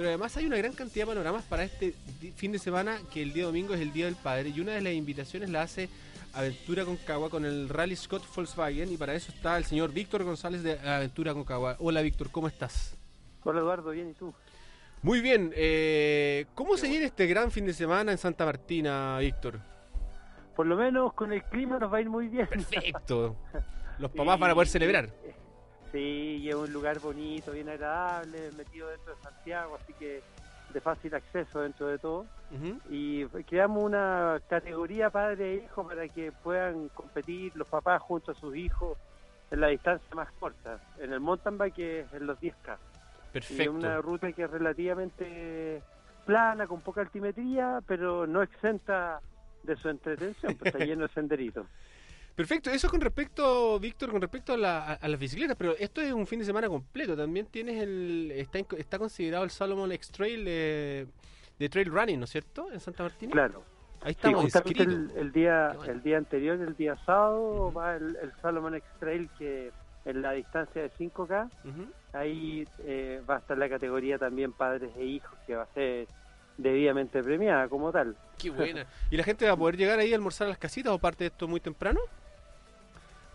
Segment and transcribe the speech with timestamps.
[0.00, 1.92] Pero además hay una gran cantidad de panoramas para este
[2.34, 4.80] fin de semana, que el día domingo es el Día del Padre, y una de
[4.80, 5.90] las invitaciones la hace
[6.32, 10.62] Aventura Concagua con el Rally Scott Volkswagen, y para eso está el señor Víctor González
[10.62, 11.76] de Aventura Concagua.
[11.80, 12.96] Hola Víctor, ¿cómo estás?
[13.44, 14.32] Hola Eduardo, bien, ¿y tú?
[15.02, 19.60] Muy bien, eh, ¿cómo se viene este gran fin de semana en Santa Martina, Víctor?
[20.56, 22.46] Por lo menos con el clima nos va a ir muy bien.
[22.46, 23.36] Perfecto.
[23.98, 25.10] Los papás van a poder celebrar.
[25.92, 30.22] Sí, y es un lugar bonito, bien agradable, metido dentro de Santiago, así que
[30.72, 32.26] de fácil acceso dentro de todo.
[32.88, 38.34] Y creamos una categoría padre e hijo para que puedan competir los papás junto a
[38.34, 38.98] sus hijos
[39.50, 42.76] en la distancia más corta, en el mountain bike es en los 10K.
[43.32, 43.62] Perfecto.
[43.62, 45.82] Y una ruta que es relativamente
[46.24, 49.20] plana, con poca altimetría, pero no exenta
[49.62, 51.66] de su entretención, pues está lleno de senderitos.
[52.34, 56.12] Perfecto, eso con respecto, Víctor, con respecto a, la, a, las bicicletas, pero esto es
[56.12, 57.16] un fin de semana completo.
[57.16, 58.32] También tienes el.
[58.34, 62.72] Está, está considerado el Salomon X Trail de, Trail Running, ¿no es cierto?
[62.72, 63.32] En Santa Martina.
[63.32, 63.62] Claro.
[64.02, 64.44] Ahí estamos.
[64.44, 69.70] el, día, el día anterior, el día sábado, va el, Salomon X Trail que
[70.06, 71.50] en la distancia de 5K.
[72.12, 76.08] Ahí eh, va a estar la categoría también padres e hijos, que va a ser
[76.56, 78.16] debidamente premiada como tal.
[78.38, 78.86] Qué buena.
[79.10, 81.24] ¿Y la gente va a poder llegar ahí a almorzar a las casitas o parte
[81.24, 82.00] de esto muy temprano?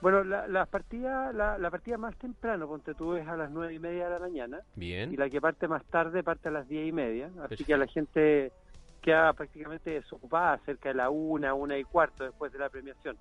[0.06, 3.74] Bueno, la, la partida la, la, partida más temprano, ponte tú, es a las nueve
[3.74, 4.62] y media de la mañana.
[4.76, 5.12] Bien.
[5.12, 7.32] Y la que parte más tarde parte a las diez y media.
[7.42, 8.52] Así que a la gente
[9.02, 13.18] queda prácticamente desocupada cerca de la una, una y cuarto después de la premiación.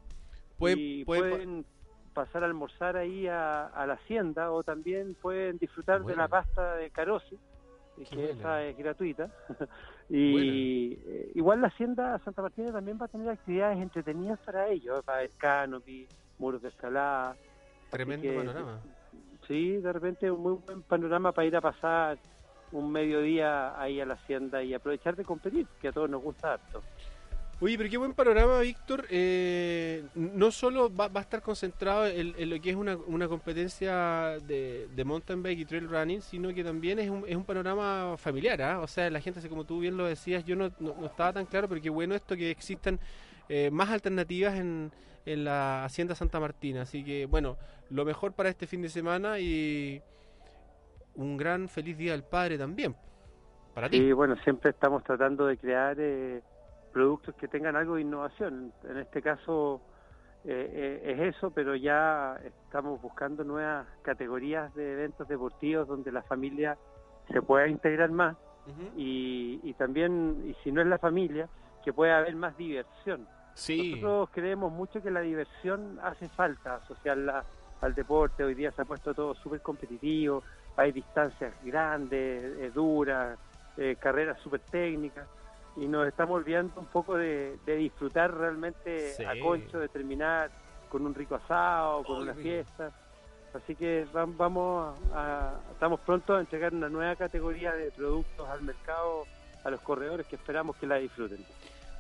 [0.61, 1.65] y pueden
[2.13, 6.91] pasar a almorzar ahí a, la hacienda o también pueden disfrutar de la pasta de
[6.91, 7.39] carosi,
[8.11, 9.31] que esa es gratuita.
[10.11, 15.03] y eh, igual la hacienda Santa Martina también va a tener actividades entretenidas para ellos,
[15.03, 16.07] para el canopy
[16.45, 17.37] muros de escalada.
[17.91, 18.81] Tremendo panorama.
[19.49, 22.19] Sí, de repente un muy buen panorama para ir a pasar
[22.73, 26.55] un mediodía ahí a la hacienda y aprovechar de competir, que a todos nos gusta
[26.55, 26.83] harto.
[27.61, 29.07] Oye, pero qué buen panorama, Víctor.
[29.09, 35.03] Eh, no solo va, a estar concentrado en, lo que es una, una competencia de,
[35.07, 38.61] mountain bike y trail running, sino que también es un, es un panorama familiar.
[38.61, 38.81] ¿ah?
[38.81, 41.69] O sea, la gente, como tú bien lo decías, yo no, no, estaba tan claro,
[41.69, 42.99] pero qué bueno esto que existan
[43.49, 44.93] eh, más alternativas en,
[45.27, 46.83] en la Hacienda Santa Martina.
[46.83, 47.57] Así que, bueno,
[47.91, 50.03] lo mejor para este fin de semana y
[51.15, 52.95] un gran feliz Día del Padre también.
[53.75, 53.99] Para ti.
[53.99, 56.43] Sí, bueno, siempre estamos tratando de crear eh,
[56.93, 58.73] productos que tengan algo de innovación.
[58.89, 59.81] En este caso
[60.45, 66.23] eh, eh, es eso, pero ya estamos buscando nuevas categorías de eventos deportivos donde la
[66.23, 66.79] familia
[67.33, 68.37] se pueda integrar más
[68.97, 71.49] y, y también, y si no es la familia,
[71.85, 77.45] que pueda haber más diversión nosotros creemos mucho que la diversión hace falta asociarla
[77.81, 78.43] al deporte.
[78.43, 80.43] Hoy día se ha puesto todo súper competitivo,
[80.77, 83.39] hay distancias grandes, eh, duras,
[83.77, 85.27] eh, carreras súper técnicas
[85.77, 90.51] y nos estamos olvidando un poco de, disfrutar realmente a concho, de terminar
[90.89, 92.91] con un rico asado, con una fiesta.
[93.53, 99.25] Así que vamos a, estamos pronto a entregar una nueva categoría de productos al mercado
[99.65, 101.45] a los corredores que esperamos que la disfruten.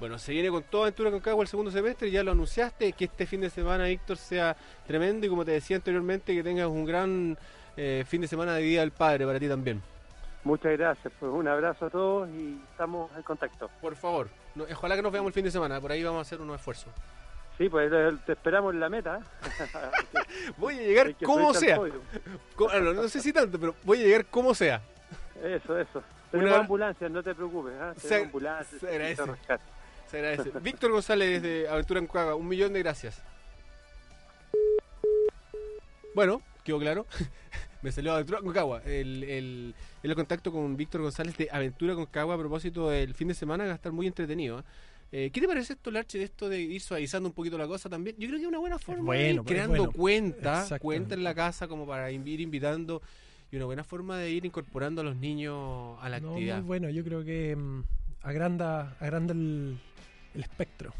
[0.01, 3.05] Bueno, se viene con toda aventura con Cagua el segundo semestre, ya lo anunciaste, que
[3.05, 6.85] este fin de semana, Víctor, sea tremendo y como te decía anteriormente, que tengas un
[6.85, 7.39] gran
[7.77, 9.81] eh, fin de semana de Día del Padre para ti también.
[10.43, 13.71] Muchas gracias, pues un abrazo a todos y estamos en contacto.
[13.81, 14.29] Por favor,
[14.71, 16.93] ojalá que nos veamos el fin de semana, por ahí vamos a hacer unos esfuerzos.
[17.57, 17.91] Sí, pues
[18.27, 19.21] te esperamos en la meta.
[20.59, 21.79] voy a llegar como sea.
[21.79, 24.83] no, sé si tanto, pero voy a llegar como sea.
[25.43, 26.03] Eso, eso.
[26.39, 27.73] Tenemos ambulancia, no te preocupes.
[27.75, 27.93] ¿eh?
[28.03, 28.79] Tenemos ambulancia.
[30.63, 33.23] Víctor González de Aventura en Cuaga, un millón de gracias.
[36.15, 37.07] Bueno, quedó claro.
[37.83, 38.83] Me salió Aventura con Cagua.
[38.85, 43.29] El, el, el contacto con Víctor González de Aventura con Cagua a propósito del fin
[43.29, 44.61] de semana va a estar muy entretenido.
[44.61, 44.63] ¿eh?
[45.13, 47.89] Eh, ¿Qué te parece esto, Larche, de esto de ir suavizando un poquito la cosa
[47.89, 48.17] también?
[48.19, 51.69] Yo creo que es una buena forma de ir creando cuenta, cuenta en la casa
[51.69, 53.03] como para ir invitando
[53.55, 56.63] y una buena forma de ir incorporando a los niños a la actividad.
[56.63, 57.83] bueno, yo creo que mm,
[58.23, 59.79] agranda, agranda el,
[60.35, 60.93] el espectro.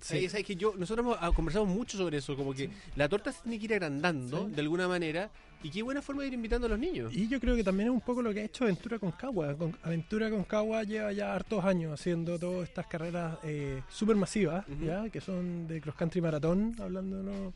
[0.00, 3.42] Sí, ¿sabes, que yo, nosotros hemos conversado mucho sobre eso, como que la torta se
[3.42, 5.30] tiene que ir agrandando de alguna manera
[5.62, 7.12] y qué buena forma de ir invitando a los niños.
[7.12, 9.56] Y yo creo que también es un poco lo que ha hecho Aventura con Cagua.
[9.82, 15.08] Aventura con Cagua lleva ya hartos años haciendo todas estas carreras eh, súper masivas, ¿ya?
[15.10, 17.52] que son de cross country maratón, hablando ¿no?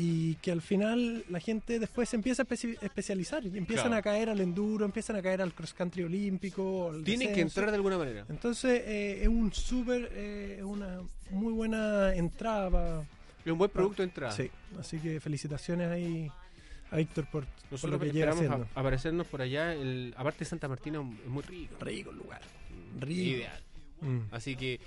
[0.00, 2.46] Y que al final la gente después se empieza a
[2.82, 6.92] especializar y empiezan a caer al enduro, empiezan a caer al cross country olímpico.
[7.04, 8.24] Tiene que entrar de alguna manera.
[8.28, 11.00] Entonces eh, es un súper, eh, una
[11.30, 13.04] muy buena entrada.
[13.44, 14.32] es un buen producto de entrada.
[14.32, 14.48] Sí,
[14.78, 16.30] así que felicitaciones ahí
[16.92, 18.68] a Víctor por, por Nosotros lo que esperamos haciendo.
[18.74, 19.74] a- aparecernos por allá.
[19.74, 21.74] El, aparte Santa Martina es muy rico.
[21.80, 22.40] Rico el lugar.
[23.00, 23.20] Rico.
[23.20, 23.62] Ideal.
[24.00, 24.18] Mm.
[24.30, 24.78] Así que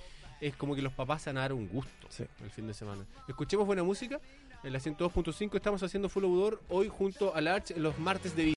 [0.41, 2.25] es como que los papás se van a dar un gusto Sí.
[2.43, 3.05] el fin de semana.
[3.27, 4.19] Escuchemos buena música.
[4.63, 8.43] En la 102.5 estamos haciendo Full Outdoor hoy junto a la Arch los martes de